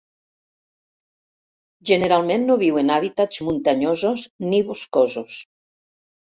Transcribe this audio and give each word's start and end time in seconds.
Generalment 1.89 2.47
no 2.47 2.55
viu 2.63 2.79
en 2.83 2.89
hàbitats 2.95 3.43
muntanyosos 3.49 4.25
ni 4.49 4.63
boscosos. 4.71 5.39